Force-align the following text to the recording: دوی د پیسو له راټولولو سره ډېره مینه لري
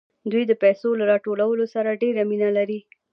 دوی 0.31 0.43
د 0.47 0.53
پیسو 0.63 0.89
له 0.99 1.05
راټولولو 1.11 1.65
سره 1.73 1.99
ډېره 2.01 2.21
مینه 2.29 2.49
لري 2.57 2.79